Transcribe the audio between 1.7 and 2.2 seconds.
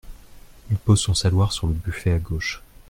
buffet à